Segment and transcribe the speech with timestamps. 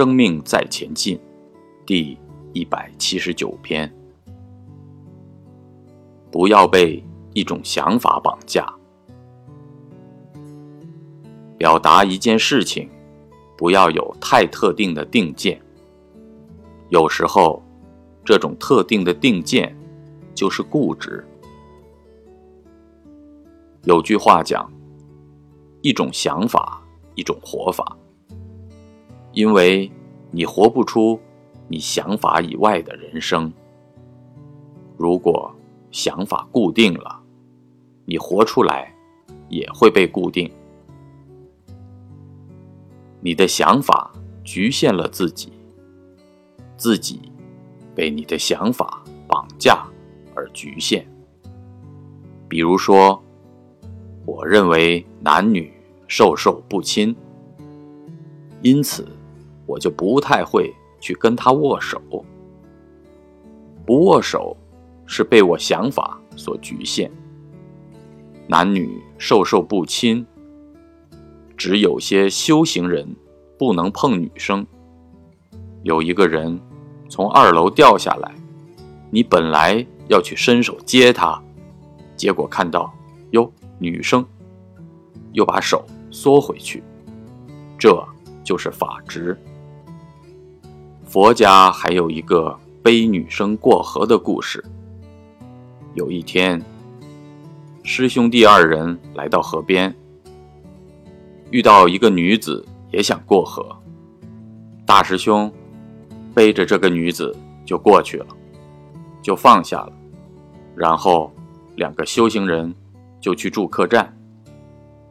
[0.00, 1.20] 生命在前进，
[1.84, 2.16] 第
[2.54, 3.94] 一百七十九篇。
[6.30, 8.66] 不要被一种想法绑架。
[11.58, 12.88] 表达一件事情，
[13.58, 15.60] 不要有太特定的定见。
[16.88, 17.62] 有时候，
[18.24, 19.76] 这种特定的定见
[20.34, 21.22] 就是固执。
[23.84, 24.72] 有句话讲
[25.82, 26.82] ：“一种想法，
[27.14, 27.94] 一种活法。”
[29.32, 29.88] 因为
[30.30, 31.20] 你活不出
[31.68, 33.52] 你想法以外的人生。
[34.96, 35.52] 如果
[35.90, 37.20] 想法固定了，
[38.04, 38.94] 你活出来
[39.48, 40.50] 也会被固定。
[43.20, 44.10] 你的想法
[44.44, 45.52] 局限了自己，
[46.76, 47.20] 自己
[47.94, 49.84] 被你的想法绑架
[50.34, 51.06] 而局限。
[52.48, 53.22] 比如说，
[54.24, 55.72] 我认为男女
[56.08, 57.14] 授受不亲，
[58.62, 59.06] 因此。
[59.70, 62.02] 我就不太会去跟他握手，
[63.86, 64.56] 不握手
[65.06, 67.08] 是被我想法所局限。
[68.48, 70.26] 男女授受不亲，
[71.56, 73.14] 只有些修行人
[73.56, 74.66] 不能碰女生。
[75.84, 76.60] 有一个人
[77.08, 78.34] 从二楼掉下来，
[79.08, 81.40] 你本来要去伸手接他，
[82.16, 82.92] 结果看到
[83.30, 83.48] 哟
[83.78, 84.26] 女生，
[85.30, 86.82] 又把手缩回去，
[87.78, 88.04] 这
[88.42, 89.38] 就是法执。
[91.10, 94.64] 佛家还有一个背女生过河的故事。
[95.94, 96.62] 有一天，
[97.82, 99.92] 师兄弟二人来到河边，
[101.50, 103.76] 遇到一个女子也想过河，
[104.86, 105.52] 大师兄
[106.32, 108.26] 背着这个女子就过去了，
[109.20, 109.92] 就放下了，
[110.76, 111.32] 然后
[111.74, 112.72] 两个修行人
[113.20, 114.16] 就去住客栈。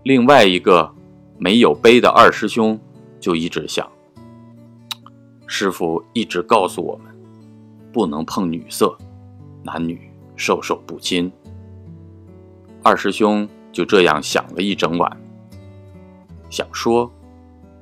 [0.04, 0.90] 另外一个
[1.38, 2.80] 没有背的二师兄
[3.20, 3.86] 就一直想。
[5.52, 7.12] 师傅一直告诉我们，
[7.92, 8.96] 不能碰女色，
[9.64, 10.00] 男女
[10.36, 11.30] 授受不亲。
[12.84, 15.20] 二师兄就这样想了一整晚，
[16.52, 17.12] 想说，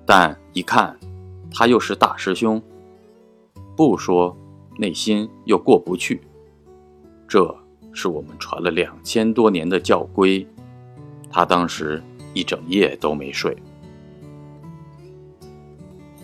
[0.06, 0.97] 但一看
[1.53, 2.59] 他又是大师兄，
[3.75, 4.35] 不说
[4.77, 6.22] 内心又过不去。
[7.27, 7.53] 这
[7.91, 10.47] 是我们传了两千多年的教规，
[11.29, 12.01] 他当时
[12.33, 13.57] 一整夜都没睡，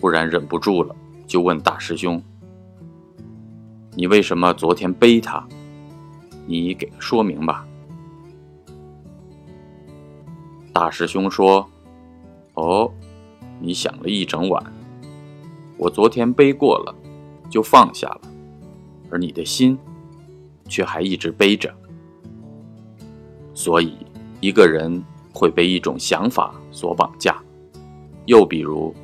[0.00, 0.96] 忽然忍不住了。
[1.34, 2.22] 就问大师兄
[3.96, 5.44] ：“你为什么昨天背他？
[6.46, 7.66] 你给个说明吧。”
[10.72, 11.68] 大师兄说
[12.54, 12.88] ：“哦，
[13.58, 14.62] 你想了一整晚，
[15.76, 16.94] 我昨天背过了，
[17.50, 18.20] 就放下了，
[19.10, 19.76] 而你的心
[20.68, 21.74] 却还一直背着。
[23.54, 23.96] 所以，
[24.40, 25.02] 一个人
[25.32, 27.42] 会被一种想法所绑架。
[28.26, 28.94] 又比如，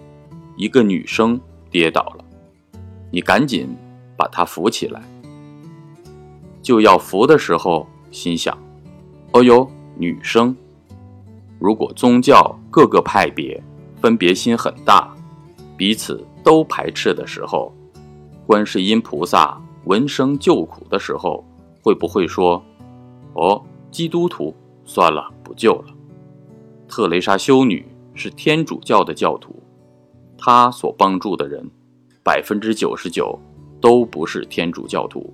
[0.57, 1.37] 一个女生。”
[1.71, 2.25] 跌倒了，
[3.11, 3.69] 你赶紧
[4.17, 5.01] 把他扶起来。
[6.61, 8.57] 就要扶的时候，心想
[9.33, 9.67] ：“哦呦，
[9.97, 10.55] 女生！
[11.59, 13.63] 如果宗教各个派别
[14.01, 15.15] 分别心很大，
[15.77, 17.73] 彼此都排斥的时候，
[18.47, 21.45] 观世音菩萨闻声救苦的时候，
[21.83, 22.63] 会不会说
[23.35, 24.55] ：‘哦，基督徒，
[24.85, 25.95] 算了，不救了。’
[26.89, 29.55] 特蕾莎修女是天主教的教徒。”
[30.41, 31.71] 他所帮助的人，
[32.25, 33.39] 百分之九十九
[33.81, 35.33] 都不是天主教徒。